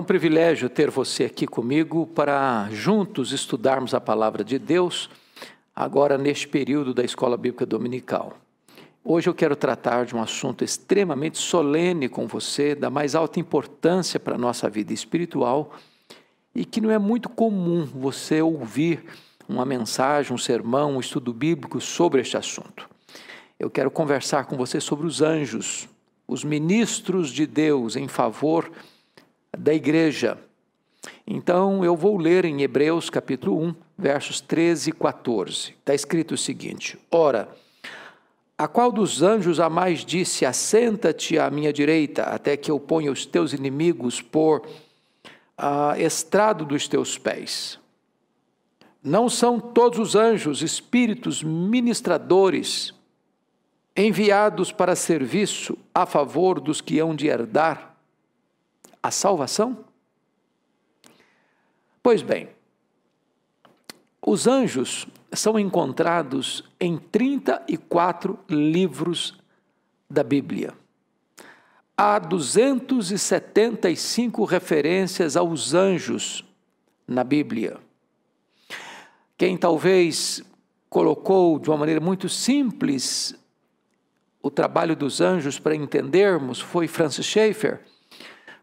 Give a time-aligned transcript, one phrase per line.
[0.00, 5.10] um privilégio ter você aqui comigo para juntos estudarmos a palavra de Deus,
[5.76, 8.38] agora neste período da Escola Bíblica Dominical.
[9.04, 14.18] Hoje eu quero tratar de um assunto extremamente solene com você, da mais alta importância
[14.18, 15.74] para a nossa vida espiritual
[16.54, 19.04] e que não é muito comum você ouvir
[19.46, 22.88] uma mensagem, um sermão, um estudo bíblico sobre este assunto.
[23.58, 25.86] Eu quero conversar com você sobre os anjos,
[26.26, 28.70] os ministros de Deus em favor
[29.56, 30.38] da igreja.
[31.26, 35.70] Então eu vou ler em Hebreus capítulo 1, versos 13 e 14.
[35.78, 37.48] Está escrito o seguinte: Ora,
[38.58, 43.10] a qual dos anjos a mais disse: Assenta-te à minha direita, até que eu ponha
[43.10, 44.66] os teus inimigos por
[45.58, 47.78] uh, estrado dos teus pés?
[49.02, 52.92] Não são todos os anjos espíritos ministradores,
[53.96, 57.89] enviados para serviço a favor dos que hão de herdar
[59.02, 59.84] a salvação?
[62.02, 62.48] Pois bem,
[64.24, 69.36] os anjos são encontrados em 34 livros
[70.08, 70.72] da Bíblia.
[71.96, 76.44] Há 275 referências aos anjos
[77.06, 77.78] na Bíblia.
[79.36, 80.42] Quem talvez
[80.88, 83.38] colocou de uma maneira muito simples
[84.42, 87.80] o trabalho dos anjos para entendermos foi Francis Schaeffer,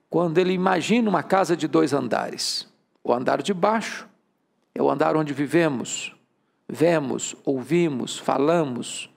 [0.09, 2.67] quando ele imagina uma casa de dois andares.
[3.03, 4.07] O andar de baixo
[4.73, 6.15] é o andar onde vivemos,
[6.67, 9.09] vemos, ouvimos, falamos,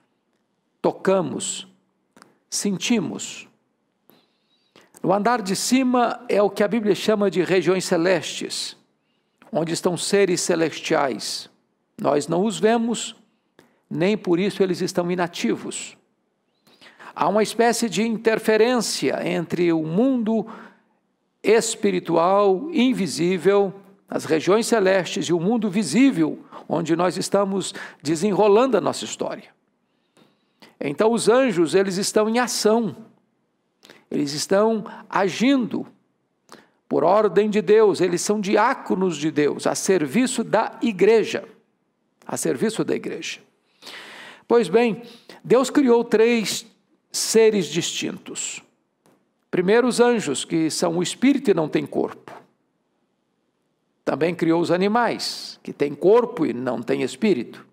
[0.80, 1.68] tocamos,
[2.48, 3.48] sentimos.
[5.02, 8.76] No andar de cima é o que a Bíblia chama de regiões celestes,
[9.52, 11.50] onde estão seres celestiais.
[12.00, 13.16] Nós não os vemos,
[13.88, 15.96] nem por isso eles estão inativos.
[17.14, 20.46] Há uma espécie de interferência entre o mundo
[21.42, 23.74] espiritual, invisível,
[24.08, 27.72] as regiões celestes e o mundo visível, onde nós estamos
[28.02, 29.48] desenrolando a nossa história.
[30.80, 32.96] Então os anjos, eles estão em ação.
[34.10, 35.86] Eles estão agindo
[36.88, 41.44] por ordem de Deus, eles são diáconos de Deus, a serviço da igreja.
[42.26, 43.38] A serviço da igreja.
[44.48, 45.02] Pois bem,
[45.44, 46.66] Deus criou três
[47.12, 48.60] seres distintos.
[49.50, 52.32] Primeiro, os anjos, que são o espírito e não têm corpo.
[54.04, 57.66] Também criou os animais, que têm corpo e não têm espírito.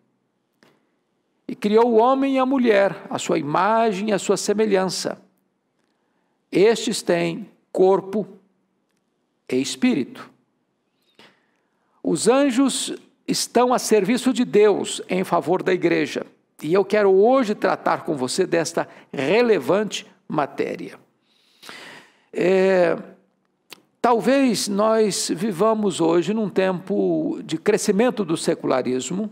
[1.47, 5.21] E criou o homem e a mulher, a sua imagem e a sua semelhança.
[6.51, 8.27] Estes têm corpo
[9.49, 10.29] e espírito.
[12.03, 12.93] Os anjos
[13.27, 16.25] estão a serviço de Deus em favor da igreja.
[16.61, 20.99] E eu quero hoje tratar com você desta relevante matéria.
[22.31, 22.97] É,
[24.07, 29.29] Talvez nós vivamos hoje num tempo de crescimento do secularismo,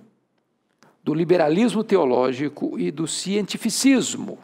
[1.01, 4.38] do liberalismo teológico e do cientificismo.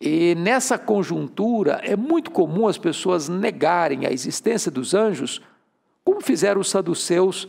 [0.00, 5.42] E nessa conjuntura é muito comum as pessoas negarem a existência dos anjos,
[6.02, 7.46] como fizeram os saduceus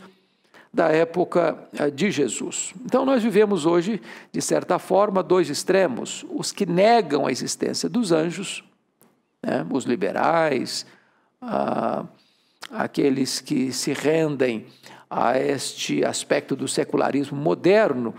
[0.70, 2.74] da época eh, de Jesus.
[2.84, 8.12] Então nós vivemos hoje, de certa forma, dois extremos: os que negam a existência dos
[8.12, 8.62] anjos,
[9.42, 10.86] né, os liberais,
[11.40, 12.04] ah,
[12.70, 14.66] aqueles que se rendem
[15.10, 18.14] a este aspecto do secularismo moderno,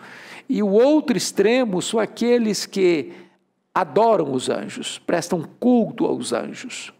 [0.47, 3.13] e o outro extremo são aqueles que
[3.73, 6.91] adoram os anjos, prestam culto aos anjos.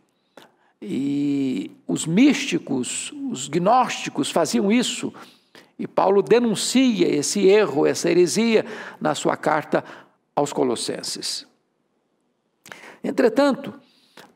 [0.81, 5.12] E os místicos, os gnósticos faziam isso,
[5.78, 8.66] e Paulo denuncia esse erro, essa heresia,
[9.00, 9.84] na sua carta
[10.35, 11.47] aos Colossenses.
[13.03, 13.74] Entretanto,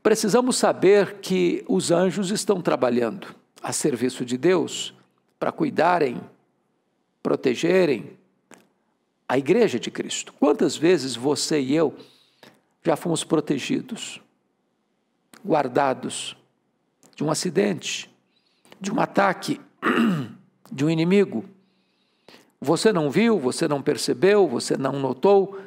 [0.04, 4.94] Precisamos saber que os anjos estão trabalhando a serviço de Deus
[5.40, 6.20] para cuidarem,
[7.24, 8.18] protegerem
[9.30, 10.34] a igreja de Cristo.
[10.34, 11.96] Quantas vezes você e eu
[12.84, 14.22] já fomos protegidos,
[15.46, 16.36] guardados
[17.16, 18.14] de um acidente,
[18.82, 19.62] de um ataque,
[20.70, 21.46] de um inimigo?
[22.60, 25.58] Você não viu, você não percebeu, você não notou,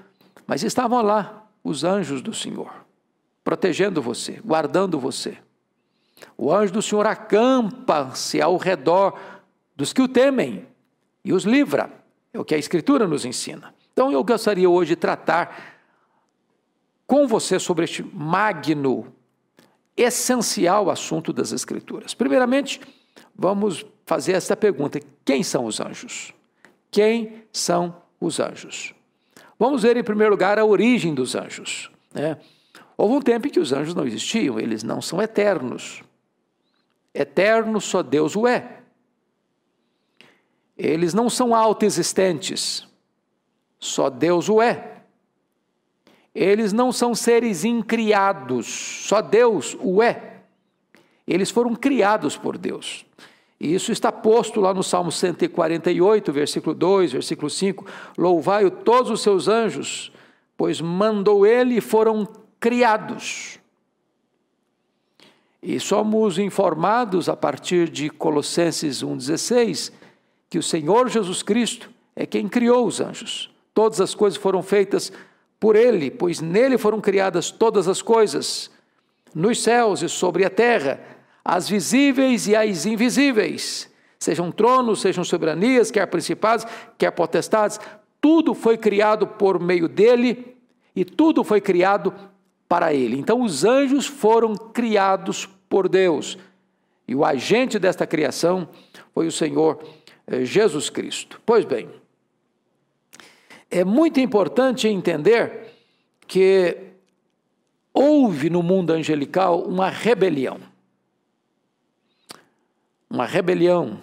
[0.47, 2.86] mas estavam lá os anjos do Senhor
[3.47, 5.39] protegendo você, guardando você.
[6.37, 9.17] O anjo do Senhor acampa-se ao redor
[9.77, 10.67] dos que o temem
[11.25, 11.93] e os livra.
[12.33, 13.73] É o que a Escritura nos ensina.
[13.93, 15.79] Então eu gostaria hoje de tratar
[17.07, 19.15] com você sobre este magno,
[19.97, 22.15] essencial assunto das Escrituras.
[22.15, 22.81] Primeiramente,
[23.33, 26.35] vamos fazer esta pergunta: quem são os anjos?
[26.91, 28.93] Quem são os anjos?
[29.57, 31.93] Vamos ver em primeiro lugar a origem dos anjos.
[32.13, 32.37] Né?
[32.97, 36.03] Houve um tempo em que os anjos não existiam, eles não são eternos.
[37.15, 38.81] eterno, só Deus o é.
[40.77, 42.87] Eles não são autoexistentes,
[43.79, 44.97] só Deus o é.
[46.35, 50.43] Eles não são seres incriados, só Deus o é.
[51.27, 53.07] Eles foram criados por Deus.
[53.59, 57.87] E isso está posto lá no Salmo 148, versículo 2, versículo 5.
[58.19, 60.13] Louvai-o todos os seus anjos,
[60.59, 62.29] pois mandou ele e foram
[62.61, 63.59] criados.
[65.63, 69.93] E somos informados a partir de Colossenses 1,16
[70.49, 73.51] que o Senhor Jesus Cristo é quem criou os anjos.
[73.75, 75.13] Todas as coisas foram feitas
[75.59, 78.71] por Ele, pois nele foram criadas todas as coisas,
[79.35, 81.01] nos céus e sobre a terra,
[81.45, 86.67] as visíveis e as invisíveis, sejam tronos, sejam soberanias, quer principados,
[86.97, 87.79] quer potestades,
[88.21, 90.57] tudo foi criado por meio dele
[90.95, 92.13] e tudo foi criado
[92.69, 93.19] para ele.
[93.19, 96.39] Então os anjos foram criados por Deus
[97.09, 98.69] e o agente desta criação
[99.15, 99.83] foi o Senhor
[100.27, 101.41] eh, Jesus Cristo.
[101.47, 101.89] Pois bem,
[103.71, 105.73] é muito importante entender
[106.27, 106.77] que
[107.93, 110.59] houve no mundo angelical uma rebelião.
[113.09, 114.01] Uma rebelião.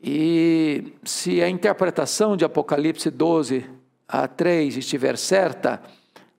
[0.00, 3.68] E se a interpretação de Apocalipse 12
[4.06, 5.82] a 3 estiver certa,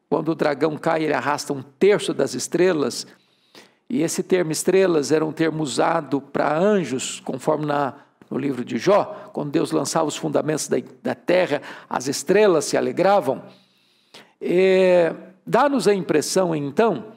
[0.09, 3.05] quando o dragão cai, ele arrasta um terço das estrelas,
[3.89, 7.93] e esse termo estrelas era um termo usado para anjos, conforme na
[8.29, 12.77] no livro de Jó, quando Deus lançava os fundamentos da, da terra, as estrelas se
[12.77, 13.41] alegravam.
[15.45, 17.13] Dá-nos a impressão, então,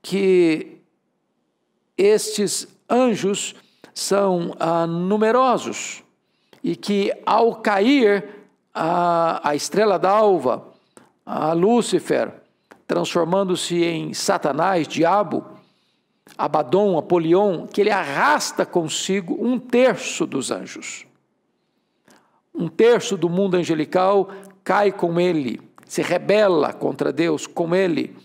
[0.00, 0.78] que
[1.98, 3.54] estes anjos
[3.92, 6.02] são ah, numerosos
[6.64, 8.26] e que, ao cair
[8.72, 10.72] a, a estrela d'alva,
[11.30, 12.32] a Lúcifer,
[12.86, 15.44] transformando-se em Satanás, diabo,
[16.38, 21.04] Abaddon, Apolion, que ele arrasta consigo um terço dos anjos.
[22.54, 24.30] Um terço do mundo angelical
[24.64, 28.16] cai com ele, se rebela contra Deus com ele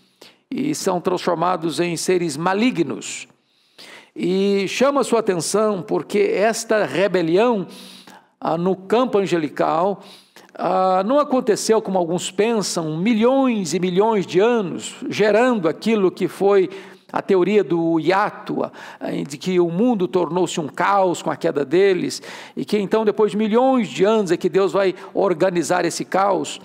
[0.49, 3.27] e são transformados em seres malignos.
[4.15, 7.67] E chama sua atenção porque esta rebelião
[8.39, 10.01] ah, no campo angelical
[10.55, 16.69] ah, não aconteceu como alguns pensam, milhões e milhões de anos, gerando aquilo que foi
[17.11, 18.71] a teoria do hiato,
[19.27, 22.23] de que o mundo tornou-se um caos com a queda deles,
[22.57, 26.59] e que então, depois de milhões de anos, é que Deus vai organizar esse caos.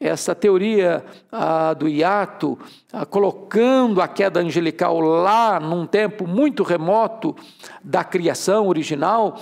[0.00, 2.58] Essa teoria ah, do hiato,
[2.92, 7.36] ah, colocando a queda angelical lá, num tempo muito remoto
[7.84, 9.38] da criação original,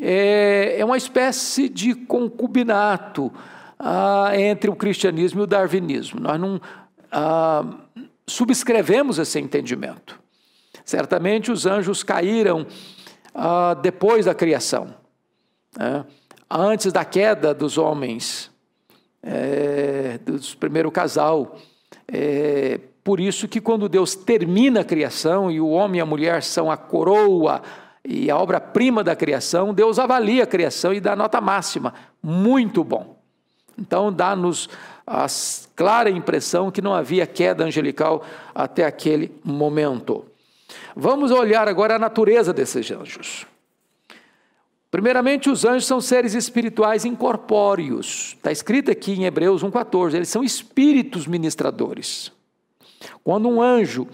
[0.00, 3.32] é, é uma espécie de concubinato
[3.78, 6.18] ah, entre o cristianismo e o darwinismo.
[6.20, 6.60] Nós não
[7.12, 7.64] ah,
[8.26, 10.18] subscrevemos esse entendimento.
[10.84, 12.66] Certamente os anjos caíram
[13.34, 14.94] ah, depois da criação,
[15.78, 16.04] né?
[16.50, 18.50] antes da queda dos homens,
[19.22, 21.58] é, do primeiro casal.
[22.08, 26.42] É, por isso que quando Deus termina a criação e o homem e a mulher
[26.42, 27.62] são a coroa
[28.04, 31.94] e a obra-prima da criação, Deus avalia a criação e dá nota máxima.
[32.22, 33.20] Muito bom.
[33.78, 34.68] Então dá-nos
[35.06, 35.26] a
[35.74, 40.24] clara impressão que não havia queda angelical até aquele momento.
[40.94, 43.46] Vamos olhar agora a natureza desses anjos.
[44.90, 48.34] Primeiramente, os anjos são seres espirituais incorpóreos.
[48.36, 50.14] Está escrito aqui em Hebreus 1,14.
[50.14, 52.32] Eles são espíritos ministradores.
[53.22, 54.08] Quando um anjo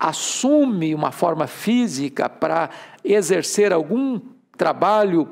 [0.00, 2.70] assume uma forma física para
[3.04, 4.18] exercer algum
[4.56, 5.28] trabalho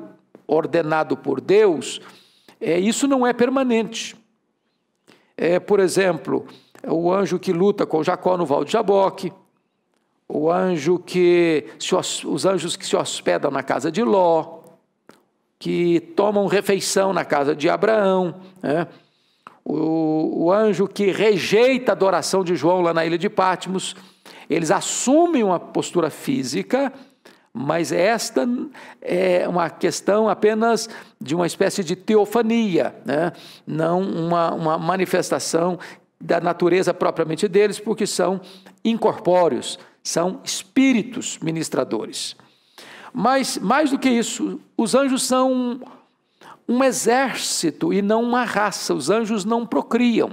[0.47, 1.99] ordenado por Deus,
[2.61, 4.19] é, isso não é permanente
[5.41, 6.45] é, por exemplo,
[6.85, 9.31] o anjo que luta com Jacó no Val de Jaboque,
[10.27, 14.59] o anjo que se, os anjos que se hospedam na casa de Ló,
[15.57, 18.85] que tomam refeição na casa de Abraão, né?
[19.63, 23.95] o, o anjo que rejeita a adoração de João lá na ilha de Patmos,
[24.49, 26.91] eles assumem uma postura física
[27.53, 28.47] mas esta
[29.01, 30.87] é uma questão apenas
[31.19, 33.33] de uma espécie de teofania, né?
[33.65, 35.79] não uma, uma manifestação
[36.21, 38.39] da natureza propriamente deles, porque são
[38.83, 42.35] incorpóreos, são espíritos ministradores.
[43.11, 45.81] Mas, mais do que isso, os anjos são
[46.67, 50.31] um exército e não uma raça, os anjos não procriam.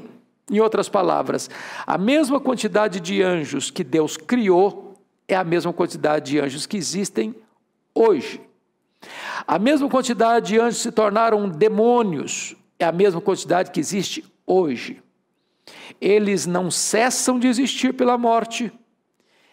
[0.50, 1.50] Em outras palavras,
[1.86, 4.94] a mesma quantidade de anjos que Deus criou
[5.26, 7.34] é a mesma quantidade de anjos que existem
[7.92, 8.40] hoje.
[9.46, 15.02] A mesma quantidade de anjos se tornaram demônios, é a mesma quantidade que existe hoje.
[16.00, 18.72] Eles não cessam de existir pela morte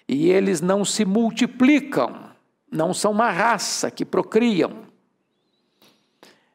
[0.07, 2.29] e eles não se multiplicam,
[2.71, 4.83] não são uma raça que procriam.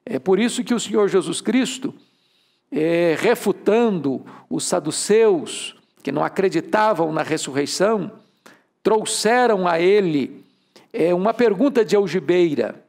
[0.04, 1.95] É por isso que o Senhor Jesus Cristo,
[2.70, 8.10] é, refutando os saduceus que não acreditavam na ressurreição,
[8.82, 10.44] trouxeram a ele
[10.92, 12.82] é, uma pergunta de algibeira,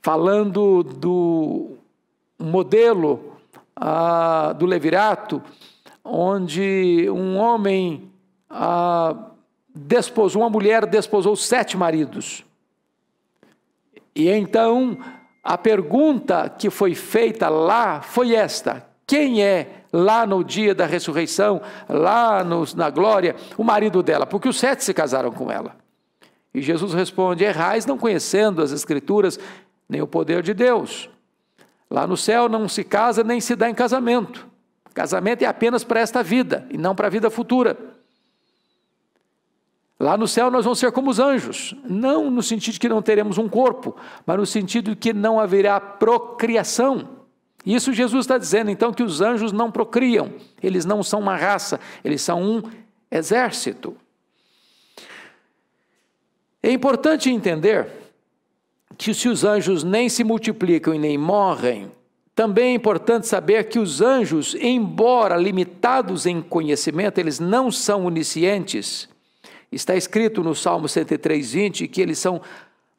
[0.00, 1.76] falando do
[2.38, 3.34] modelo
[3.76, 5.42] ah, do Levirato,
[6.04, 8.10] onde um homem
[8.48, 9.30] ah,
[9.74, 12.44] desposou, uma mulher desposou sete maridos.
[14.14, 14.98] E então
[15.44, 21.60] a pergunta que foi feita lá foi esta: quem é lá no dia da ressurreição,
[21.86, 24.24] lá no, na glória, o marido dela?
[24.24, 25.76] Porque os sete se casaram com ela.
[26.54, 29.38] E Jesus responde: errais não conhecendo as Escrituras
[29.86, 31.10] nem o poder de Deus.
[31.90, 34.48] Lá no céu não se casa nem se dá em casamento.
[34.94, 37.76] Casamento é apenas para esta vida e não para a vida futura.
[39.98, 43.00] Lá no céu nós vamos ser como os anjos, não no sentido de que não
[43.00, 43.96] teremos um corpo,
[44.26, 47.08] mas no sentido de que não haverá procriação.
[47.64, 50.32] Isso Jesus está dizendo, então, que os anjos não procriam,
[50.62, 52.62] eles não são uma raça, eles são um
[53.10, 53.96] exército.
[56.62, 57.88] É importante entender
[58.98, 61.90] que se os anjos nem se multiplicam e nem morrem,
[62.34, 69.08] também é importante saber que os anjos, embora limitados em conhecimento, eles não são oniscientes.
[69.74, 72.40] Está escrito no Salmo 103, 20 que eles são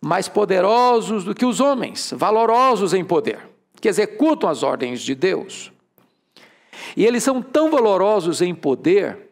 [0.01, 3.39] mais poderosos do que os homens, valorosos em poder,
[3.79, 5.71] que executam as ordens de Deus.
[6.95, 9.29] E eles são tão valorosos em poder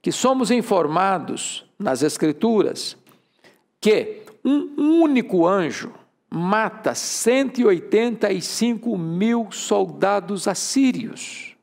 [0.00, 2.96] que somos informados nas Escrituras
[3.80, 5.92] que um único anjo
[6.30, 11.54] mata 185 mil soldados assírios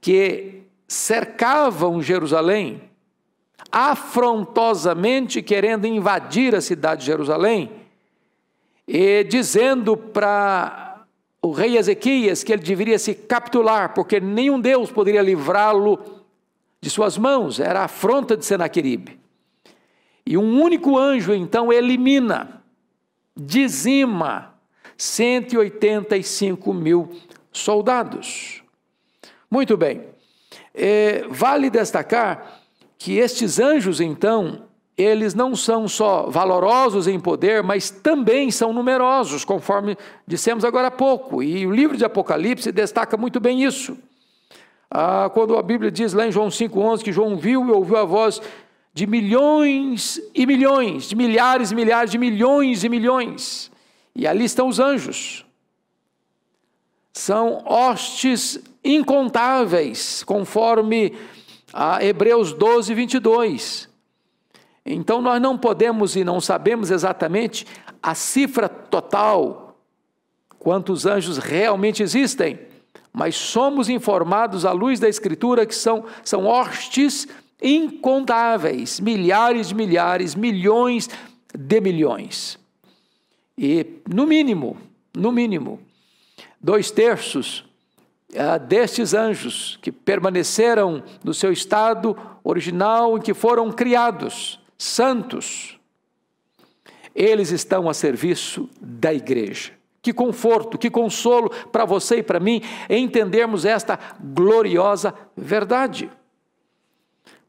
[0.00, 2.82] que cercavam Jerusalém
[3.70, 7.70] afrontosamente querendo invadir a cidade de Jerusalém,
[8.86, 11.04] e dizendo para
[11.40, 15.98] o rei Ezequias que ele deveria se capitular, porque nenhum Deus poderia livrá-lo
[16.80, 19.18] de suas mãos, era a afronta de Senaqueribe.
[20.26, 22.62] E um único anjo então elimina,
[23.36, 24.54] dizima
[24.96, 27.10] 185 mil
[27.52, 28.62] soldados.
[29.50, 30.02] Muito bem,
[30.74, 32.63] é, vale destacar
[32.98, 34.62] que estes anjos, então,
[34.96, 39.96] eles não são só valorosos em poder, mas também são numerosos, conforme
[40.26, 41.42] dissemos agora há pouco.
[41.42, 43.98] E o livro de Apocalipse destaca muito bem isso.
[44.90, 48.04] Ah, quando a Bíblia diz lá em João 5,11 que João viu e ouviu a
[48.04, 48.40] voz
[48.92, 53.72] de milhões e milhões, de milhares e milhares, de milhões e milhões.
[54.14, 55.44] E ali estão os anjos.
[57.12, 61.12] São hostes incontáveis, conforme
[61.74, 63.88] a Hebreus 12, 22.
[64.86, 67.66] Então nós não podemos e não sabemos exatamente
[68.00, 69.76] a cifra total,
[70.56, 72.60] quantos anjos realmente existem,
[73.12, 77.26] mas somos informados à luz da Escritura que são, são hostes
[77.60, 81.08] incontáveis, milhares de milhares, milhões
[81.52, 82.58] de milhões.
[83.58, 84.76] E, no mínimo,
[85.12, 85.80] no mínimo,
[86.60, 87.64] dois terços
[88.68, 95.78] destes anjos que permaneceram no seu estado original em que foram criados, santos,
[97.14, 99.72] eles estão a serviço da igreja.
[100.02, 102.60] Que conforto, que consolo para você e para mim
[102.90, 106.10] entendermos esta gloriosa verdade.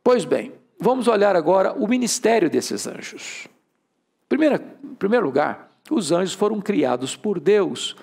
[0.03, 3.47] Pois bem, vamos olhar agora o ministério desses anjos.
[4.29, 7.95] Primeira, em primeiro lugar, os anjos foram criados por Deus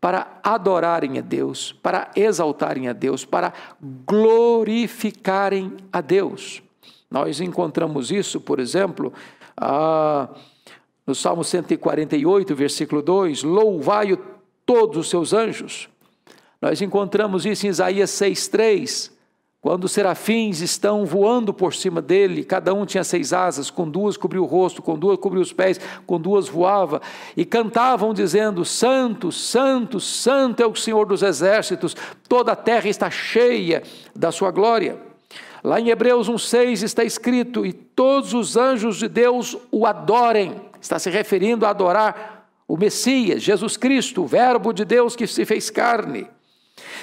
[0.00, 6.62] para adorarem a Deus, para exaltarem a Deus, para glorificarem a Deus.
[7.10, 9.12] Nós encontramos isso, por exemplo,
[9.56, 10.28] ah,
[11.06, 14.16] no Salmo 148, versículo 2: Louvai-o
[14.64, 15.88] todos os seus anjos.
[16.62, 19.10] Nós encontramos isso em Isaías 6,3.
[19.60, 24.16] Quando os serafins estão voando por cima dele, cada um tinha seis asas, com duas
[24.16, 27.02] cobriu o rosto, com duas cobriu os pés, com duas voava,
[27.36, 31.94] e cantavam dizendo: Santo, Santo, Santo é o Senhor dos exércitos,
[32.26, 33.82] toda a terra está cheia
[34.16, 34.98] da sua glória.
[35.62, 40.56] Lá em Hebreus 1,6 está escrito: E todos os anjos de Deus o adorem.
[40.80, 45.44] Está se referindo a adorar o Messias, Jesus Cristo, o Verbo de Deus que se
[45.44, 46.26] fez carne.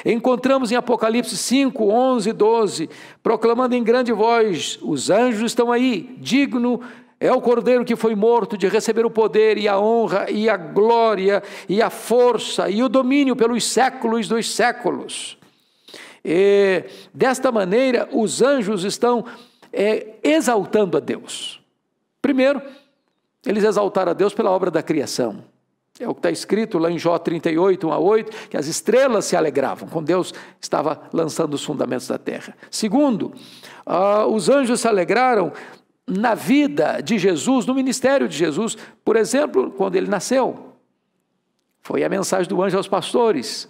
[0.05, 2.89] Encontramos em Apocalipse 5, 11 e 12,
[3.21, 6.81] proclamando em grande voz: os anjos estão aí, digno
[7.19, 10.55] é o cordeiro que foi morto de receber o poder e a honra e a
[10.55, 15.35] glória e a força e o domínio pelos séculos dos séculos.
[16.23, 19.25] E, desta maneira, os anjos estão
[19.73, 21.59] é, exaltando a Deus.
[22.21, 22.61] Primeiro,
[23.45, 25.41] Eles exaltaram a Deus pela obra da criação.
[25.99, 29.25] É o que está escrito lá em Jó 38, 1 a 8, que as estrelas
[29.25, 32.55] se alegravam quando Deus estava lançando os fundamentos da terra.
[32.69, 33.33] Segundo,
[33.85, 35.51] uh, os anjos se alegraram
[36.07, 40.73] na vida de Jesus, no ministério de Jesus, por exemplo, quando ele nasceu.
[41.81, 43.67] Foi a mensagem do anjo aos pastores.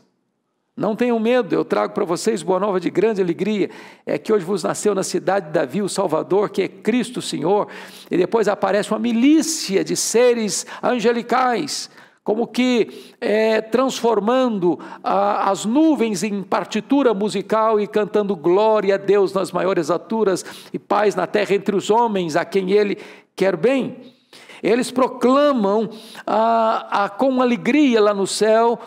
[0.75, 3.71] Não tenham medo, eu trago para vocês boa nova de grande alegria.
[4.05, 7.67] É que hoje vos nasceu na cidade de Davi o Salvador, que é Cristo Senhor.
[8.11, 11.89] E depois aparece uma milícia de seres angelicais,
[12.27, 19.31] como que é, transformando ah, as nuvens em partitura musical e cantando glória a Deus
[19.31, 20.43] nas maiores alturas
[20.73, 22.97] e paz na terra entre os homens, a quem Ele
[23.33, 24.13] quer bem.
[24.61, 25.89] Eles proclamam
[26.25, 28.77] ah, ah, com alegria lá no céu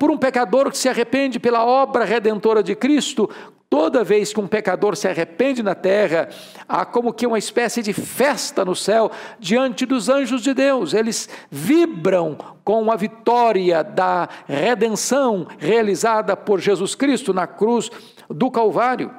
[0.00, 3.30] por um pecador que se arrepende pela obra redentora de Cristo.
[3.72, 6.28] Toda vez que um pecador se arrepende na terra,
[6.68, 9.10] há como que uma espécie de festa no céu
[9.40, 10.92] diante dos anjos de Deus.
[10.92, 17.90] Eles vibram com a vitória da redenção realizada por Jesus Cristo na cruz
[18.28, 19.10] do Calvário.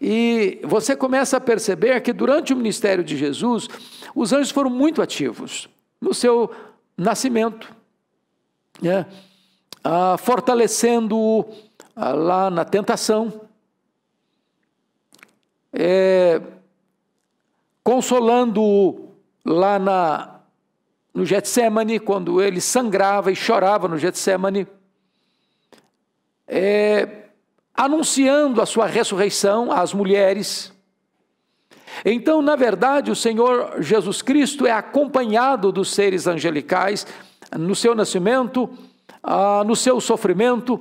[0.00, 3.66] E você começa a perceber que durante o ministério de Jesus,
[4.14, 5.68] os anjos foram muito ativos
[6.00, 6.48] no seu
[6.96, 7.68] nascimento,
[8.80, 9.04] né?
[9.82, 11.44] ah, fortalecendo-o
[11.96, 13.49] ah, lá na tentação,
[15.72, 16.40] é,
[17.82, 20.40] consolando-o lá na,
[21.14, 24.66] no Getsemane, quando ele sangrava e chorava no Getsemane,
[26.46, 27.26] é,
[27.74, 30.72] anunciando a sua ressurreição às mulheres,
[32.04, 37.06] então, na verdade, o Senhor Jesus Cristo é acompanhado dos seres angelicais
[37.58, 38.70] no seu nascimento,
[39.22, 40.80] ah, no seu sofrimento,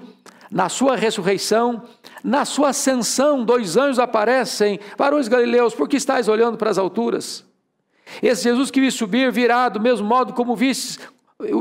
[0.52, 1.84] na sua ressurreição,
[2.24, 3.44] na sua ascensão.
[3.44, 7.46] Dois anjos aparecem, varões galileus, por que estáis olhando para as alturas?
[8.22, 11.00] Esse Jesus que vi subir virá do mesmo modo como viste,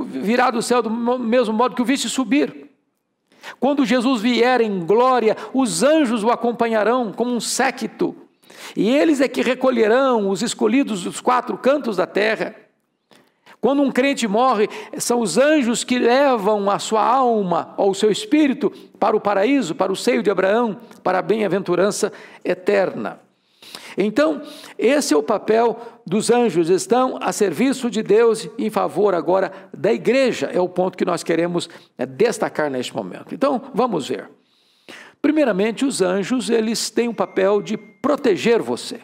[0.06, 2.68] virá do céu do mesmo modo que o viste subir.
[3.60, 8.16] Quando Jesus vier em glória, os anjos o acompanharão como um séquito.
[8.76, 12.54] E eles é que recolherão os escolhidos dos quatro cantos da terra.
[13.60, 14.68] Quando um crente morre,
[14.98, 19.74] são os anjos que levam a sua alma ou o seu espírito para o paraíso,
[19.74, 22.12] para o seio de Abraão, para a bem-aventurança
[22.44, 23.20] eterna.
[23.96, 24.42] Então,
[24.78, 29.92] esse é o papel dos anjos, estão a serviço de Deus em favor agora da
[29.92, 31.68] igreja, é o ponto que nós queremos
[31.98, 33.34] é, destacar neste momento.
[33.34, 34.30] Então, vamos ver.
[35.20, 39.00] Primeiramente, os anjos, eles têm o papel de proteger você.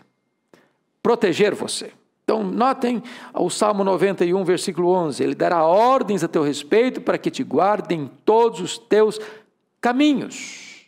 [1.02, 1.90] Proteger você.
[2.24, 3.02] Então, notem
[3.34, 8.10] o Salmo 91, versículo 11: Ele dará ordens a teu respeito para que te guardem
[8.24, 9.20] todos os teus
[9.80, 10.86] caminhos.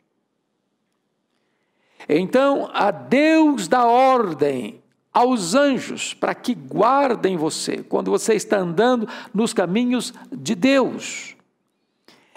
[2.08, 9.08] Então, a Deus dá ordem aos anjos para que guardem você quando você está andando
[9.34, 11.36] nos caminhos de Deus.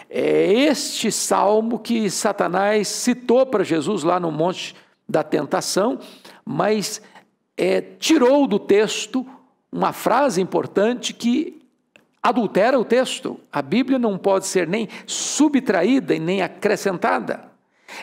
[0.09, 4.75] É este salmo que Satanás citou para Jesus lá no Monte
[5.07, 5.99] da Tentação,
[6.43, 7.01] mas
[7.59, 9.27] é, tirou do texto
[9.69, 11.61] uma frase importante que
[12.23, 13.37] adultera o texto.
[13.51, 17.49] A Bíblia não pode ser nem subtraída e nem acrescentada.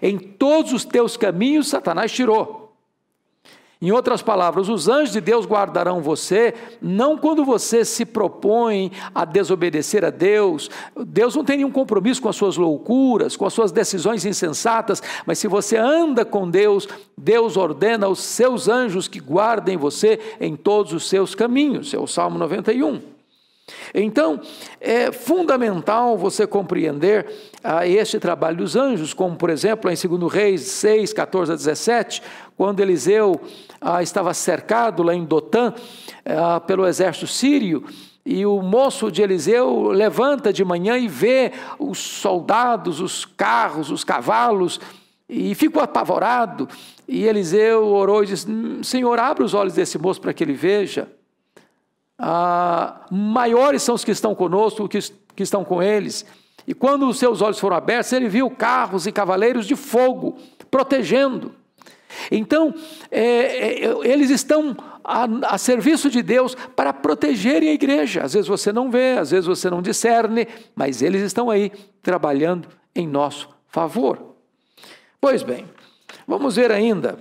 [0.03, 2.66] Em todos os teus caminhos, Satanás tirou.
[3.81, 9.27] Em outras palavras, os anjos de Deus guardarão você, não quando você se propõe a
[9.27, 10.71] desobedecer a Deus.
[11.07, 15.39] Deus não tem nenhum compromisso com as suas loucuras, com as suas decisões insensatas, mas
[15.39, 20.95] se você anda com Deus, Deus ordena aos seus anjos que guardem você em todos
[20.95, 21.93] os seus caminhos.
[21.93, 23.16] É o Salmo 91.
[23.93, 24.41] Então,
[24.81, 27.27] é fundamental você compreender
[27.65, 32.23] ah, este trabalho dos anjos, como por exemplo em 2 Reis 6, 14 a 17,
[32.57, 33.41] quando Eliseu
[33.81, 35.75] ah, estava cercado lá em Dotã
[36.25, 37.85] ah, pelo exército sírio,
[38.25, 44.03] e o moço de Eliseu levanta de manhã e vê os soldados, os carros, os
[44.03, 44.81] cavalos,
[45.29, 46.69] e ficou apavorado.
[47.07, 48.47] E Eliseu orou e disse:
[48.83, 51.09] Senhor, abre os olhos desse moço para que ele veja
[52.19, 54.99] ah, maiores são os que estão conosco que,
[55.35, 56.25] que estão com eles.
[56.67, 60.37] E quando os seus olhos foram abertos, ele viu carros e cavaleiros de fogo
[60.71, 61.55] protegendo.
[62.31, 62.75] Então,
[63.11, 68.23] é, é, eles estão a, a, serviço de Deus para protegerem a igreja.
[68.23, 71.71] Às vezes você não vê, às vezes você não discerne, mas eles estão aí
[72.03, 74.35] trabalhando em nosso favor.
[75.21, 75.67] Pois bem,
[76.27, 77.19] vamos ver ainda.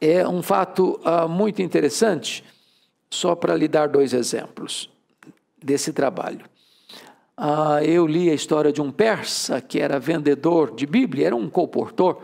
[0.00, 2.44] É um fato ah, muito interessante
[3.10, 4.90] só para lhe dar dois exemplos
[5.62, 6.44] desse trabalho.
[7.36, 11.48] Ah, eu li a história de um persa que era vendedor de Bíblia, era um
[11.48, 12.20] colportor,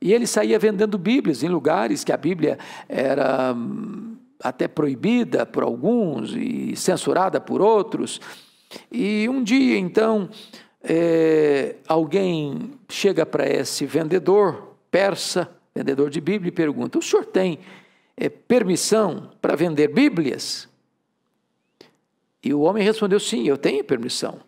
[0.00, 3.54] e ele saía vendendo Bíblias em lugares que a Bíblia era
[4.42, 8.20] até proibida por alguns e censurada por outros.
[8.90, 10.28] E um dia, então,
[10.82, 17.60] é, alguém chega para esse vendedor persa, vendedor de Bíblia, e pergunta: O senhor tem
[18.22, 20.68] é, permissão para vender Bíblias?
[22.40, 24.40] E o homem respondeu: Sim, eu tenho permissão.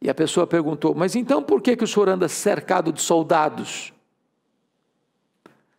[0.00, 3.92] E a pessoa perguntou: Mas então por que, que o senhor anda cercado de soldados?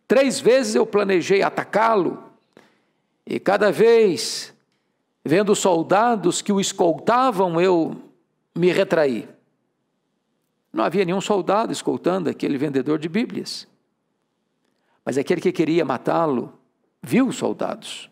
[0.06, 2.22] Três vezes eu planejei atacá-lo,
[3.26, 4.54] e cada vez,
[5.24, 7.96] vendo soldados que o escoltavam, eu
[8.54, 9.28] me retraí.
[10.72, 13.66] Não havia nenhum soldado escoltando aquele vendedor de Bíblias.
[15.04, 16.52] Mas aquele que queria matá-lo
[17.04, 18.10] viu os soldados.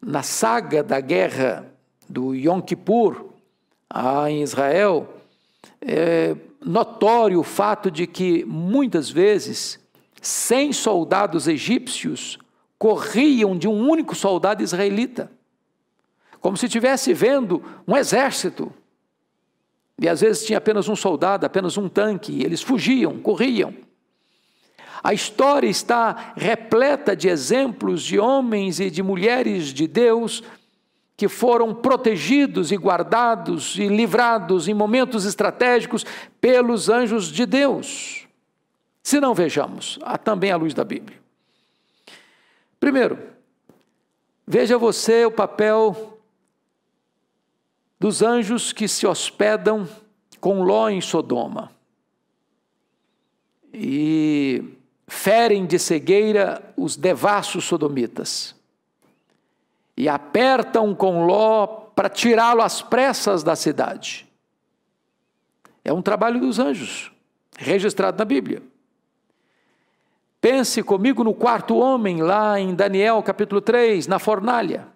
[0.00, 1.66] Na saga da guerra
[2.08, 3.30] do Yom Kippur,
[4.28, 5.16] em Israel,
[5.80, 9.80] é notório o fato de que muitas vezes
[10.20, 12.38] cem soldados egípcios
[12.78, 15.30] corriam de um único soldado israelita,
[16.40, 18.72] como se estivesse vendo um exército.
[20.00, 23.74] E às vezes tinha apenas um soldado, apenas um tanque, e eles fugiam, corriam.
[25.02, 30.42] A história está repleta de exemplos de homens e de mulheres de Deus
[31.16, 36.04] que foram protegidos e guardados e livrados em momentos estratégicos
[36.40, 38.26] pelos anjos de Deus.
[39.02, 41.20] Se não vejamos, há também a luz da Bíblia.
[42.78, 43.18] Primeiro,
[44.46, 46.18] veja você o papel
[47.98, 49.88] dos anjos que se hospedam
[50.40, 51.70] com Ló em Sodoma
[53.72, 54.64] e
[55.12, 58.56] ferem de cegueira os devassos sodomitas
[59.94, 64.26] e apertam com Ló para tirá-lo às pressas da cidade.
[65.84, 67.12] É um trabalho dos anjos,
[67.58, 68.62] registrado na Bíblia.
[70.40, 74.88] Pense comigo no quarto homem, lá em Daniel capítulo 3, na fornalha.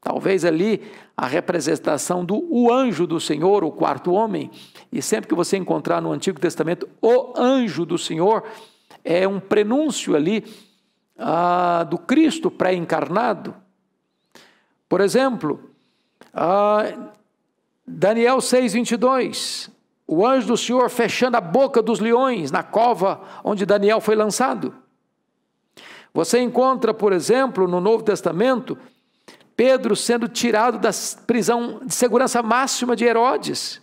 [0.00, 0.80] Talvez ali
[1.16, 4.48] a representação do o anjo do Senhor, o quarto homem.
[4.92, 8.44] E sempre que você encontrar no Antigo Testamento o anjo do Senhor,
[9.04, 10.44] é um prenúncio ali
[11.18, 13.54] ah, do Cristo pré-encarnado.
[14.88, 15.70] Por exemplo,
[17.86, 19.70] Daniel 6, 22,
[20.06, 24.74] o anjo do Senhor fechando a boca dos leões na cova onde Daniel foi lançado.
[26.12, 28.76] Você encontra, por exemplo, no Novo Testamento,
[29.54, 30.90] Pedro sendo tirado da
[31.26, 33.80] prisão de segurança máxima de Herodes.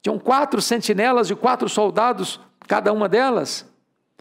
[0.00, 3.70] Tinham quatro sentinelas de quatro soldados, cada uma delas,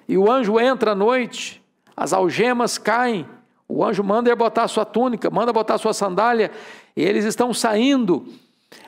[0.07, 1.61] e o anjo entra à noite,
[1.95, 3.27] as algemas caem,
[3.67, 6.51] o anjo manda ele botar sua túnica, manda botar sua sandália,
[6.95, 8.25] e eles estão saindo.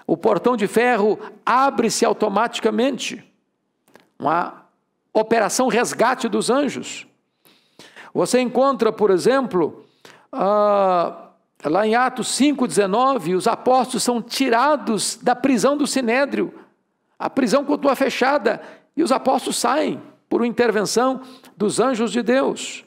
[0.05, 3.23] O portão de ferro abre-se automaticamente.
[4.19, 4.65] Uma
[5.13, 7.07] operação resgate dos anjos.
[8.13, 9.85] Você encontra, por exemplo,
[10.31, 11.29] ah,
[11.63, 16.53] lá em Atos 5,19, os apóstolos são tirados da prisão do sinédrio.
[17.17, 18.61] A prisão continua fechada
[18.95, 21.21] e os apóstolos saem por intervenção
[21.55, 22.83] dos anjos de Deus.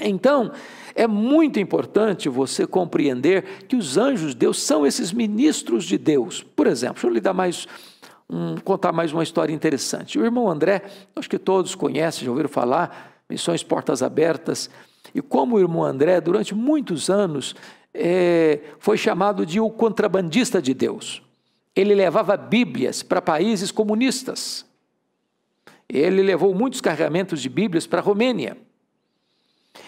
[0.00, 0.50] Então,
[0.94, 6.42] é muito importante você compreender que os anjos de Deus são esses ministros de Deus.
[6.42, 7.68] Por exemplo, deixa eu lhe dar mais
[8.28, 10.18] um, contar mais uma história interessante.
[10.18, 10.82] O irmão André,
[11.14, 14.68] acho que todos conhecem, já ouviram falar, Missões Portas Abertas,
[15.14, 17.54] e como o irmão André, durante muitos anos,
[17.92, 21.22] é, foi chamado de o contrabandista de Deus.
[21.76, 24.64] Ele levava Bíblias para países comunistas.
[25.88, 28.56] Ele levou muitos carregamentos de Bíblias para a Romênia.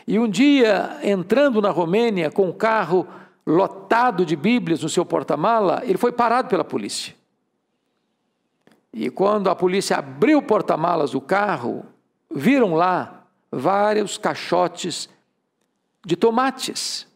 [0.06, 3.06] E um dia, entrando na Romênia com um carro
[3.46, 7.14] lotado de Bíblias no seu porta-mala, ele foi parado pela polícia.
[8.92, 11.84] E quando a polícia abriu o porta-malas do carro,
[12.30, 15.08] viram lá vários caixotes
[16.04, 17.06] de tomates,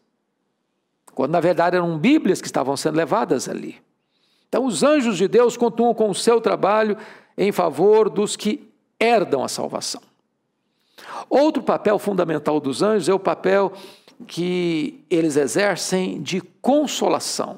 [1.13, 3.81] quando na verdade eram Bíblias que estavam sendo levadas ali.
[4.47, 6.97] Então, os anjos de Deus continuam com o seu trabalho
[7.37, 8.70] em favor dos que
[9.01, 10.01] herdam a salvação.
[11.29, 13.73] Outro papel fundamental dos anjos é o papel
[14.27, 17.57] que eles exercem de consolação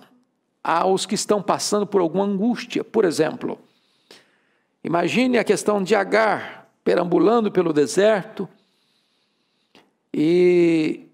[0.63, 2.83] aos que estão passando por alguma angústia.
[2.83, 3.59] Por exemplo,
[4.83, 8.47] imagine a questão de Agar perambulando pelo deserto
[10.13, 11.07] e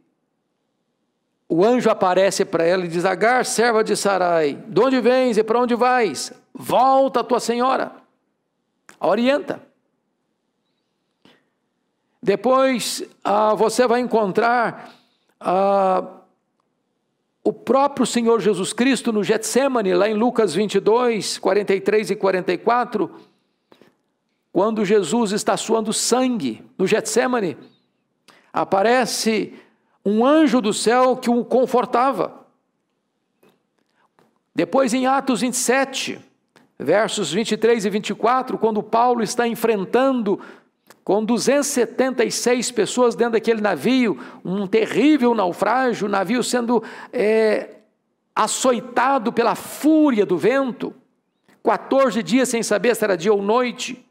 [1.48, 5.44] o anjo aparece para ela e diz: Agar, serva de Sarai, de onde vens e
[5.44, 6.32] para onde vais?
[6.54, 7.94] Volta a tua senhora.
[9.00, 9.69] Orienta.
[12.22, 14.94] Depois ah, você vai encontrar
[15.40, 16.04] ah,
[17.44, 23.10] o próprio Senhor Jesus Cristo no Getsemane, lá em Lucas 22, 43 e 44,
[24.52, 27.58] quando Jesus está suando sangue no Getsemane,
[28.52, 29.54] aparece
[30.04, 32.46] um anjo do céu que o confortava.
[34.54, 36.20] Depois, em Atos 27,
[36.78, 40.42] versos 23 e 24, quando Paulo está enfrentando
[41.04, 47.78] com 276 pessoas dentro daquele navio, um terrível naufrágio, o navio sendo é,
[48.36, 50.94] açoitado pela fúria do vento,
[51.64, 54.06] 14 dias sem saber se era dia ou noite,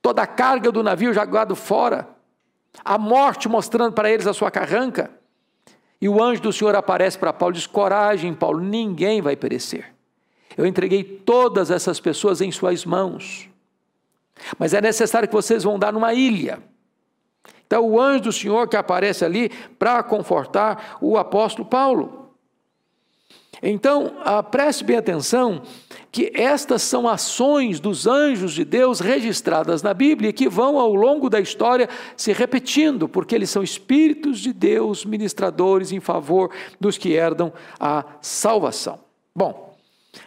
[0.00, 2.08] toda a carga do navio jogado fora,
[2.84, 5.10] a morte mostrando para eles a sua carranca.
[6.00, 9.94] E o anjo do Senhor aparece para Paulo e diz: Coragem, Paulo, ninguém vai perecer.
[10.56, 13.48] Eu entreguei todas essas pessoas em suas mãos.
[14.58, 16.62] Mas é necessário que vocês vão dar numa ilha.
[17.66, 22.24] Então, o anjo do Senhor que aparece ali para confortar o apóstolo Paulo.
[23.62, 25.62] Então, ah, preste bem atenção
[26.12, 31.30] que estas são ações dos anjos de Deus registradas na Bíblia que vão ao longo
[31.30, 37.12] da história se repetindo, porque eles são espíritos de Deus ministradores em favor dos que
[37.12, 39.00] herdam a salvação.
[39.34, 39.74] Bom,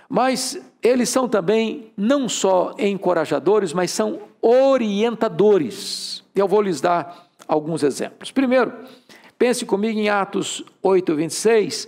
[0.09, 6.23] mas eles são também não só encorajadores, mas são orientadores.
[6.35, 8.31] Eu vou lhes dar alguns exemplos.
[8.31, 8.73] Primeiro,
[9.37, 11.87] pense comigo em Atos 8, 26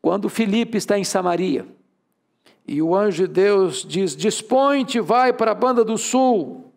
[0.00, 1.64] quando Filipe está em Samaria,
[2.66, 6.72] e o anjo de Deus diz: Dispõe-te, vai para a banda do sul.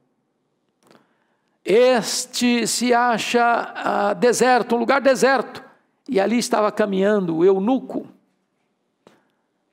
[1.64, 5.64] Este se acha ah, deserto, um lugar deserto,
[6.08, 8.08] e ali estava caminhando o eunuco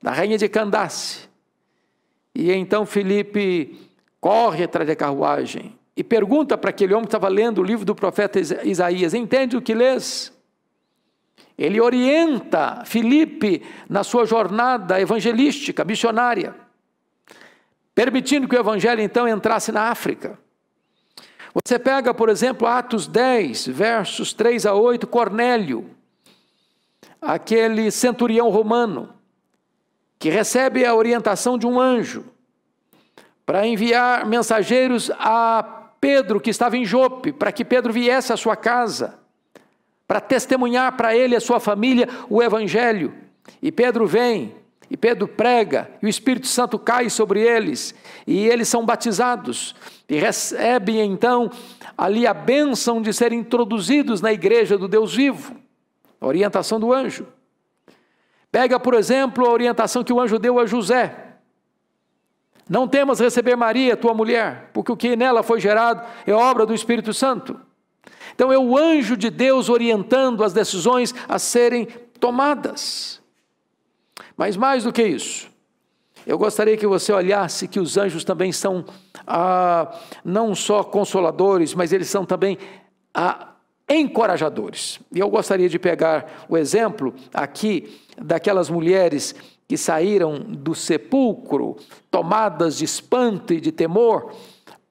[0.03, 1.29] da rainha de Candace.
[2.35, 3.79] E então Filipe
[4.19, 7.95] corre atrás da carruagem e pergunta para aquele homem que estava lendo o livro do
[7.95, 8.37] profeta
[8.67, 10.33] Isaías: Entende o que lês?
[11.57, 16.53] Ele orienta Filipe na sua jornada evangelística, missionária,
[17.95, 20.37] permitindo que o evangelho então entrasse na África.
[21.53, 25.91] Você pega, por exemplo, Atos 10, versos 3 a 8, Cornélio,
[27.21, 29.13] aquele centurião romano,
[30.23, 32.23] que recebe a orientação de um anjo
[33.45, 38.55] para enviar mensageiros a Pedro, que estava em Jope, para que Pedro viesse à sua
[38.55, 39.19] casa
[40.07, 43.13] para testemunhar para ele e a sua família o Evangelho.
[43.61, 44.55] E Pedro vem,
[44.89, 47.93] e Pedro prega, e o Espírito Santo cai sobre eles,
[48.25, 49.75] e eles são batizados,
[50.07, 51.51] e recebem então
[51.97, 55.53] ali a bênção de serem introduzidos na igreja do Deus vivo,
[56.21, 57.27] a orientação do anjo.
[58.53, 61.39] Pega, por exemplo, a orientação que o anjo deu a José.
[62.69, 66.71] Não temas receber Maria, tua mulher, porque o que nela foi gerado é obra do
[66.75, 67.59] Espírito Santo.
[68.35, 71.87] Então é o anjo de Deus orientando as decisões a serem
[72.19, 73.19] tomadas.
[74.37, 75.49] Mas mais do que isso,
[76.23, 78.85] eu gostaria que você olhasse que os anjos também são
[79.25, 82.59] ah, não só consoladores, mas eles são também
[83.15, 83.52] ah,
[83.89, 84.99] encorajadores.
[85.13, 89.35] E eu gostaria de pegar o exemplo aqui daquelas mulheres
[89.67, 91.77] que saíram do sepulcro
[92.11, 94.33] tomadas de espanto e de temor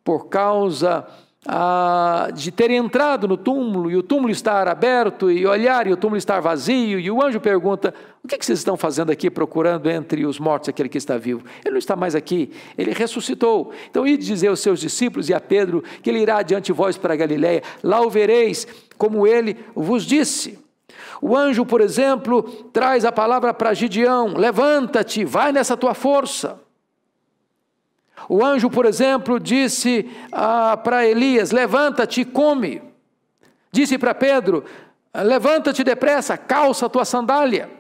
[0.05, 1.07] por causa
[1.47, 5.97] ah, de terem entrado no túmulo e o túmulo estar aberto e olhar e o
[5.97, 9.29] túmulo estar vazio, e o anjo pergunta: O que, é que vocês estão fazendo aqui
[9.29, 11.45] procurando entre os mortos aquele que está vivo?
[11.65, 13.73] Ele não está mais aqui, ele ressuscitou.
[13.91, 16.97] Então, ide dizer aos seus discípulos e a Pedro que ele irá diante de vós
[16.97, 20.61] para a Galiléia, lá o vereis, como ele vos disse.
[21.21, 26.62] O anjo, por exemplo, traz a palavra para Gideão: Levanta-te, vai nessa tua força.
[28.29, 32.83] O anjo, por exemplo, disse ah, para Elias: Levanta-te e come.
[33.71, 34.65] Disse para Pedro:
[35.15, 37.71] Levanta-te depressa, calça a tua sandália.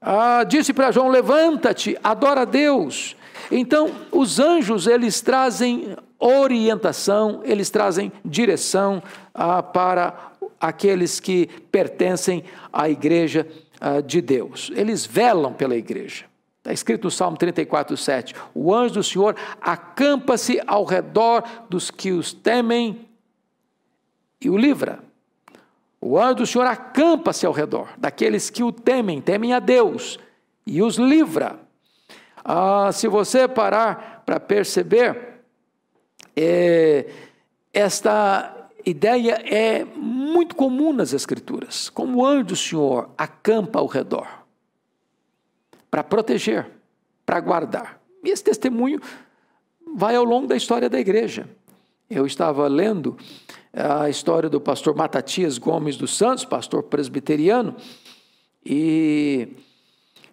[0.00, 3.16] Ah, disse para João: Levanta-te, adora a Deus.
[3.50, 9.02] Então, os anjos, eles trazem orientação, eles trazem direção
[9.34, 13.46] ah, para aqueles que pertencem à igreja
[13.80, 14.70] ah, de Deus.
[14.74, 16.29] Eles velam pela igreja.
[16.60, 18.34] Está escrito no Salmo 34, 7.
[18.54, 23.08] O anjo do Senhor acampa-se ao redor dos que os temem
[24.38, 24.98] e o livra.
[25.98, 30.18] O anjo do Senhor acampa-se ao redor daqueles que o temem, temem a Deus
[30.66, 31.58] e os livra.
[32.44, 35.40] Ah, se você parar para perceber,
[36.36, 37.06] é,
[37.72, 41.88] esta ideia é muito comum nas Escrituras.
[41.88, 44.39] Como o anjo do Senhor acampa ao redor
[45.90, 46.70] para proteger,
[47.26, 48.00] para guardar.
[48.22, 49.00] E esse testemunho
[49.94, 51.48] vai ao longo da história da igreja.
[52.08, 53.16] Eu estava lendo
[53.72, 57.76] a história do pastor Matatias Gomes dos Santos, pastor presbiteriano,
[58.64, 59.48] e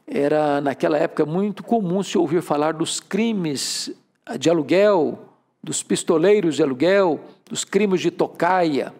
[0.05, 3.91] era naquela época muito comum se ouvir falar dos crimes
[4.39, 5.19] de aluguel,
[5.63, 8.93] dos pistoleiros de aluguel, dos crimes de tocaia.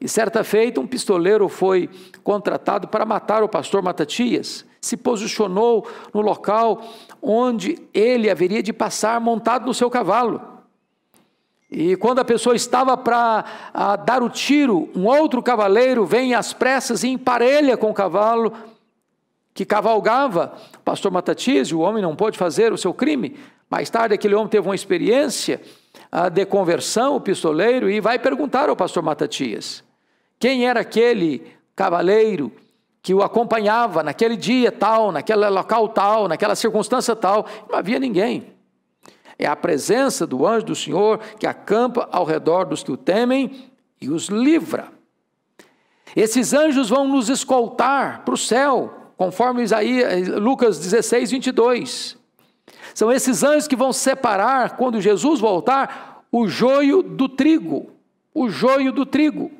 [0.00, 1.90] E certa feita, um pistoleiro foi
[2.24, 4.64] contratado para matar o pastor Matatias.
[4.80, 6.82] Se posicionou no local
[7.20, 10.40] onde ele haveria de passar montado no seu cavalo.
[11.70, 13.44] E quando a pessoa estava para
[14.04, 18.52] dar o tiro, um outro cavaleiro vem às pressas e emparelha com o cavalo
[19.54, 20.52] que cavalgava.
[20.76, 23.36] O pastor Matatias, o homem não pôde fazer o seu crime.
[23.68, 25.60] Mais tarde, aquele homem teve uma experiência
[26.32, 29.84] de conversão, o pistoleiro, e vai perguntar ao pastor Matatias:
[30.40, 32.50] quem era aquele cavaleiro
[33.02, 37.46] que o acompanhava naquele dia tal, naquele local tal, naquela circunstância tal?
[37.68, 38.52] Não havia ninguém.
[39.38, 43.70] É a presença do anjo do Senhor que acampa ao redor dos que o temem
[44.00, 44.88] e os livra.
[46.14, 52.18] Esses anjos vão nos escoltar para o céu, conforme Isaías, Lucas 16, 22.
[52.94, 57.90] São esses anjos que vão separar, quando Jesus voltar, o joio do trigo.
[58.34, 59.50] O joio do trigo.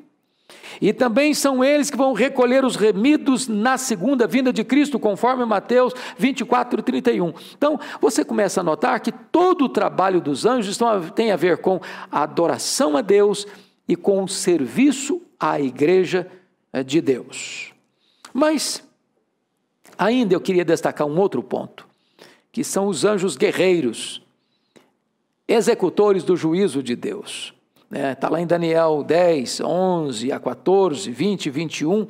[0.79, 5.45] E também são eles que vão recolher os remidos na segunda vinda de Cristo, conforme
[5.45, 7.33] Mateus 24, 31.
[7.55, 10.79] Então, você começa a notar que todo o trabalho dos anjos
[11.13, 11.79] tem a ver com
[12.11, 13.45] a adoração a Deus
[13.87, 16.27] e com o serviço à igreja
[16.71, 17.73] eh, de Deus.
[18.33, 18.83] Mas,
[19.97, 21.85] ainda eu queria destacar um outro ponto,
[22.51, 24.21] que são os anjos guerreiros,
[25.47, 27.53] executores do juízo de Deus.
[27.91, 28.33] Está né?
[28.33, 32.07] Lá em Daniel 10, 11 a 14, 20 e 21.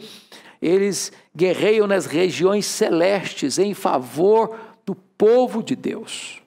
[0.61, 6.39] Eles guerreiam nas regiões celestes em favor do povo de Deus.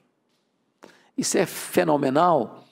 [1.19, 2.65] Isso é fenomenal.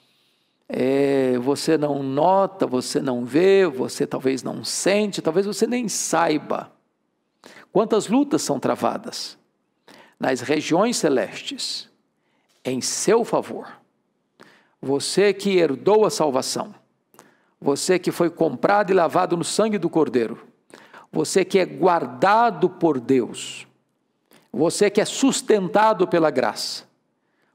[0.69, 6.71] É, você não nota, você não vê, você talvez não sente, talvez você nem saiba.
[7.73, 9.37] Quantas lutas são travadas
[10.17, 11.89] nas regiões celestes
[12.63, 13.82] em seu favor
[14.83, 16.75] você que herdou a salvação,
[17.59, 20.45] você que foi comprado e lavado no sangue do Cordeiro,
[21.09, 23.65] você que é guardado por Deus,
[24.51, 26.83] você que é sustentado pela graça,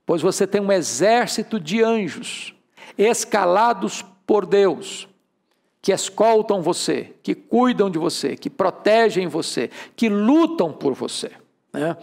[0.07, 2.55] pois você tem um exército de anjos
[2.97, 5.07] escalados por Deus,
[5.83, 11.31] que escoltam você, que cuidam de você, que protegem você, que lutam por você.
[11.75, 11.95] Né?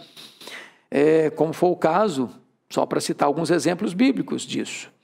[0.88, 2.30] É, como foi o caso,
[2.70, 4.94] só para citar alguns exemplos bíblicos disso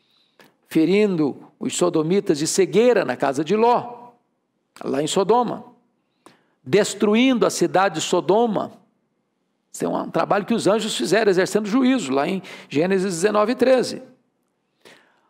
[0.73, 4.13] ferindo os sodomitas de cegueira na casa de Ló,
[4.83, 5.65] lá em Sodoma,
[6.65, 8.73] destruindo a cidade de Sodoma.
[9.71, 14.03] Isso é um trabalho que os anjos fizeram, exercendo juízo, lá em Gênesis 19, 13.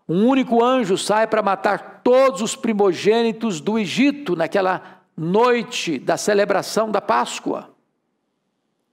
[0.09, 6.89] Um único anjo sai para matar todos os primogênitos do Egito naquela noite da celebração
[6.89, 7.72] da Páscoa.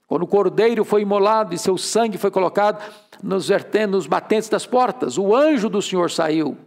[0.09, 2.83] Quando o cordeiro foi imolado e seu sangue foi colocado
[3.21, 3.47] nos,
[3.87, 6.57] nos batentes das portas, o anjo do Senhor saiu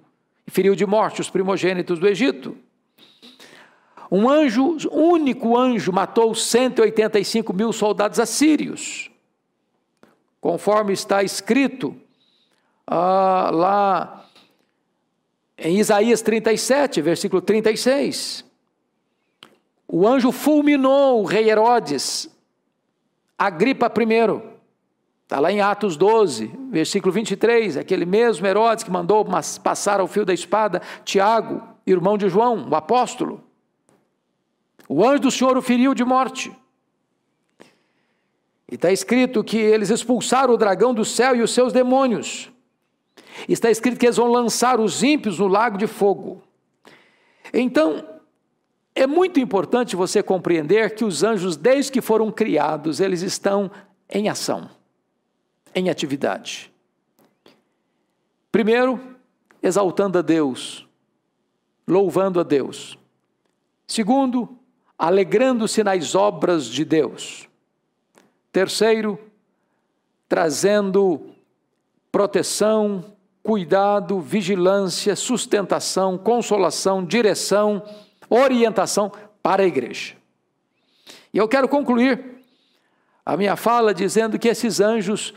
[0.47, 2.57] e feriu de morte os primogênitos do Egito.
[4.09, 9.11] Um anjo, único anjo, matou 185 mil soldados assírios,
[10.41, 11.97] conforme está escrito
[12.87, 14.25] ah, lá
[15.59, 18.45] em Isaías 37, versículo 36.
[19.89, 22.32] O anjo fulminou o rei Herodes
[23.43, 24.53] Agripa I.
[25.25, 29.27] Está lá em Atos 12, versículo 23, aquele mesmo Herodes que mandou
[29.65, 33.43] passar ao fio da espada Tiago, irmão de João, o apóstolo.
[34.89, 36.57] O anjo do Senhor o feriu de morte.
[38.71, 42.49] E está escrito que eles expulsaram o dragão do céu e os seus demônios.
[43.49, 46.43] Está escrito que eles vão lançar os ímpios no lago de fogo.
[47.53, 48.07] Então,
[48.95, 53.71] é muito importante você compreender que os anjos, desde que foram criados, eles estão
[54.09, 54.69] em ação,
[55.75, 56.71] em atividade.
[58.51, 59.01] Primeiro,
[59.63, 60.87] exaltando a Deus,
[61.89, 62.99] louvando a Deus.
[63.87, 64.59] Segundo,
[64.99, 67.49] alegrando-se nas obras de Deus.
[68.53, 69.19] Terceiro,
[70.29, 71.31] trazendo
[72.11, 73.03] proteção,
[73.43, 77.83] cuidado, vigilância, sustentação, consolação, direção
[78.33, 79.13] orientação
[79.43, 80.17] para a igreja.
[81.33, 82.43] E eu quero concluir
[83.25, 85.35] a minha fala dizendo que esses anjos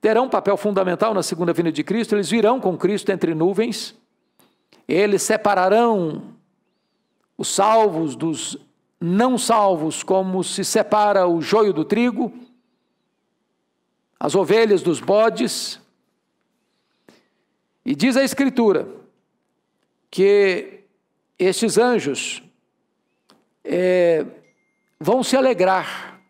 [0.00, 3.94] terão um papel fundamental na segunda vinda de Cristo, eles virão com Cristo entre nuvens,
[4.86, 6.34] eles separarão
[7.38, 8.58] os salvos dos
[9.00, 12.32] não salvos, como se separa o joio do trigo,
[14.18, 15.80] as ovelhas dos bodes.
[17.84, 18.88] E diz a Escritura
[20.10, 20.83] que
[21.38, 22.42] estes anjos
[23.64, 24.24] é,
[25.00, 26.20] vão se alegrar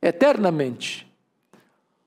[0.00, 1.10] eternamente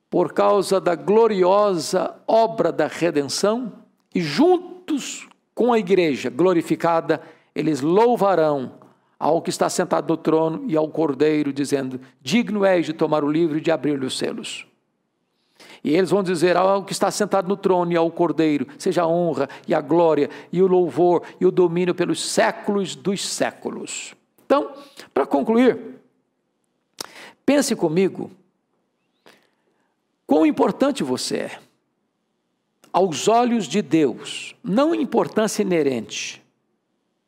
[0.09, 3.83] por causa da gloriosa obra da redenção
[4.13, 7.21] e juntos com a igreja glorificada
[7.53, 8.73] eles louvarão
[9.19, 13.31] ao que está sentado no trono e ao Cordeiro, dizendo: Digno és de tomar o
[13.31, 14.67] livro e de abrir-lhe os selos.
[15.83, 19.07] E eles vão dizer ao que está sentado no trono e ao Cordeiro: seja a
[19.07, 24.13] honra e a glória e o louvor e o domínio pelos séculos dos séculos.
[24.45, 24.71] Então,
[25.13, 25.99] para concluir,
[27.45, 28.31] pense comigo
[30.25, 31.59] quão importante você é.
[32.91, 36.43] Aos olhos de Deus, não importância inerente,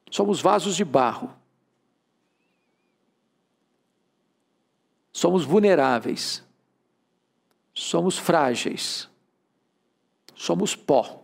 [0.09, 1.31] somos vasos de barro,
[5.11, 6.43] somos vulneráveis,
[7.79, 9.09] somos frágeis,
[10.35, 11.23] somos pó.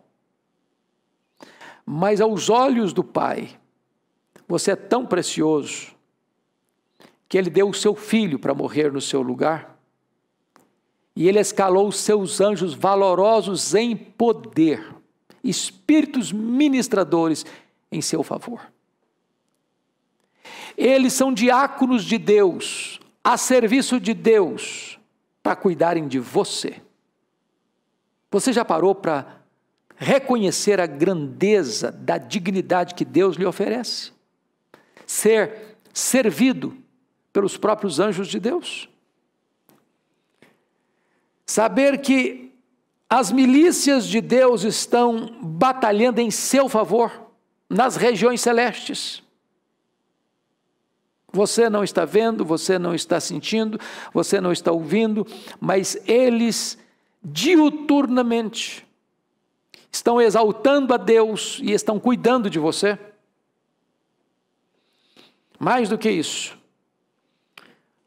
[1.85, 3.59] Mas aos olhos do Pai,
[4.47, 5.93] você é tão precioso
[7.27, 9.77] que Ele deu o seu filho para morrer no seu lugar,
[11.15, 14.95] e Ele escalou os seus anjos valorosos em poder,
[15.43, 17.45] espíritos ministradores
[17.91, 18.71] em seu favor.
[20.77, 24.94] Eles são diáconos de Deus, a serviço de Deus,
[25.45, 26.81] para cuidarem de você.
[28.31, 29.43] Você já parou para
[29.95, 34.11] reconhecer a grandeza da dignidade que Deus lhe oferece?
[35.05, 36.75] Ser servido
[37.31, 38.89] pelos próprios anjos de Deus?
[41.45, 42.51] Saber que
[43.07, 47.29] as milícias de Deus estão batalhando em seu favor
[47.69, 49.21] nas regiões celestes.
[51.35, 53.77] Você não está vendo, você não está sentindo,
[54.13, 55.27] você não está ouvindo,
[55.59, 56.77] mas eles
[57.21, 58.87] diuturnamente
[59.91, 62.97] estão exaltando a Deus e estão cuidando de você.
[65.59, 66.57] Mais do que isso,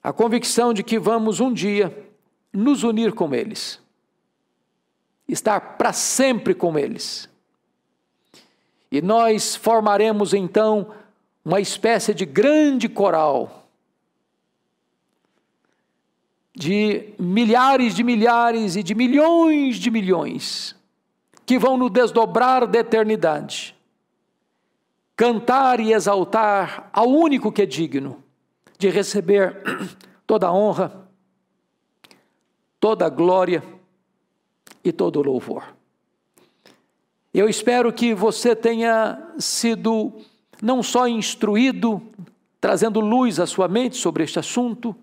[0.02, 2.06] a convicção de que vamos um dia
[2.50, 3.78] nos unir com eles,
[5.28, 7.28] estar para sempre com eles.
[8.90, 10.94] E nós formaremos então
[11.48, 13.70] uma espécie de grande coral
[16.54, 20.76] de milhares de milhares e de milhões de milhões
[21.46, 23.74] que vão no desdobrar da eternidade
[25.16, 28.22] cantar e exaltar ao único que é digno
[28.78, 29.62] de receber
[30.26, 31.08] toda a honra,
[32.78, 33.64] toda a glória
[34.84, 35.74] e todo o louvor.
[37.32, 40.12] Eu espero que você tenha sido
[40.62, 42.02] não só instruído,
[42.60, 44.94] trazendo luz à sua mente sobre este assunto,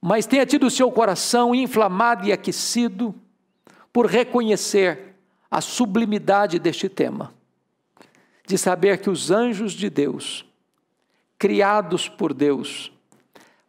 [0.00, 3.14] mas tenha tido o seu coração inflamado e aquecido
[3.92, 5.16] por reconhecer
[5.50, 7.34] a sublimidade deste tema,
[8.46, 10.44] de saber que os anjos de Deus,
[11.38, 12.92] criados por Deus,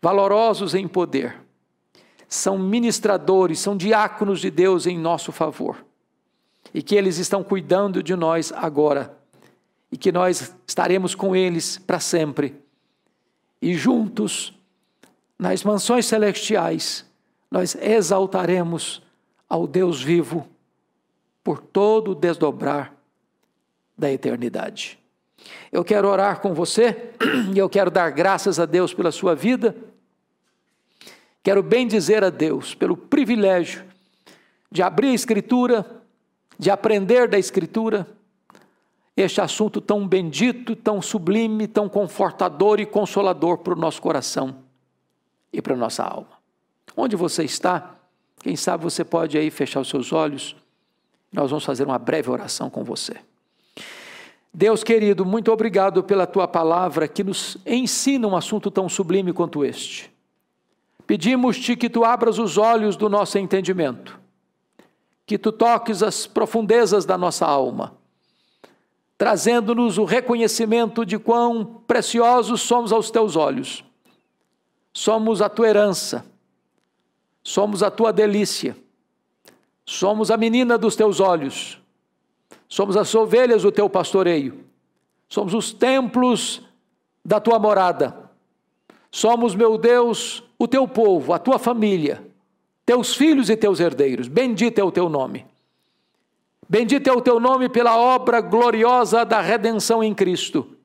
[0.02, 1.38] valorosos em poder,
[2.28, 5.84] são ministradores, são diáconos de Deus em nosso favor,
[6.74, 9.19] e que eles estão cuidando de nós agora
[9.92, 12.56] e que nós estaremos com eles para sempre.
[13.62, 14.54] E juntos,
[15.38, 17.06] nas mansões celestiais,
[17.50, 19.02] nós exaltaremos
[19.48, 20.48] ao Deus vivo
[21.44, 22.94] por todo o desdobrar
[23.98, 25.00] da eternidade.
[25.72, 27.12] Eu quero orar com você
[27.54, 29.76] e eu quero dar graças a Deus pela sua vida.
[31.42, 33.84] Quero bem dizer a Deus pelo privilégio
[34.72, 36.04] de abrir a Escritura,
[36.58, 38.08] de aprender da Escritura
[39.16, 44.56] este assunto tão bendito, tão sublime, tão confortador e consolador para o nosso coração
[45.52, 46.40] e para a nossa alma.
[46.96, 47.96] Onde você está?
[48.42, 50.56] Quem sabe você pode aí fechar os seus olhos.
[51.32, 53.18] Nós vamos fazer uma breve oração com você.
[54.54, 59.64] Deus querido, muito obrigado pela tua palavra que nos ensina um assunto tão sublime quanto
[59.64, 60.12] este.
[61.06, 64.20] Pedimos-te que tu abras os olhos do nosso entendimento,
[65.26, 67.99] que tu toques as profundezas da nossa alma
[69.20, 73.84] trazendo-nos o reconhecimento de quão preciosos somos aos teus olhos.
[74.94, 76.26] Somos a tua herança,
[77.44, 78.78] somos a tua delícia,
[79.86, 81.82] somos a menina dos teus olhos,
[82.66, 84.64] somos as ovelhas do teu pastoreio,
[85.28, 86.62] somos os templos
[87.24, 88.32] da tua morada,
[89.12, 92.26] somos, meu Deus, o teu povo, a tua família,
[92.86, 94.30] teus filhos e teus herdeiros.
[94.30, 95.46] Bendito é o teu nome.
[96.72, 100.78] Bendito é o teu nome pela obra gloriosa da redenção em Cristo.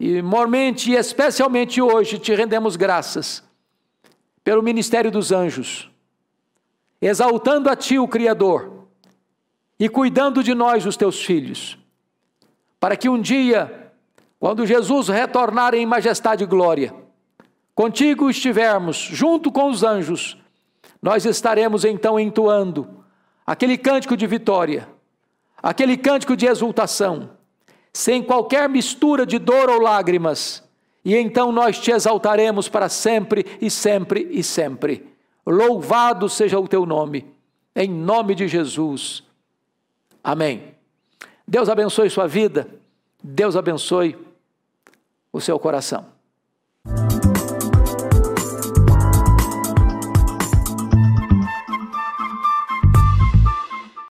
[0.00, 3.44] E mormente e especialmente hoje te rendemos graças
[4.42, 5.90] pelo ministério dos anjos,
[6.98, 8.86] exaltando a ti o Criador
[9.78, 11.76] e cuidando de nós, os teus filhos,
[12.80, 13.92] para que um dia,
[14.38, 16.94] quando Jesus retornar em majestade e glória,
[17.74, 20.38] contigo estivermos junto com os anjos,
[21.02, 23.04] nós estaremos então entoando
[23.46, 24.88] aquele cântico de vitória,
[25.62, 27.30] aquele cântico de exultação,
[27.92, 30.62] sem qualquer mistura de dor ou lágrimas,
[31.04, 35.06] e então nós te exaltaremos para sempre e sempre e sempre.
[35.46, 37.24] Louvado seja o teu nome,
[37.74, 39.22] em nome de Jesus.
[40.22, 40.74] Amém.
[41.46, 42.68] Deus abençoe sua vida,
[43.22, 44.18] Deus abençoe
[45.32, 46.15] o seu coração.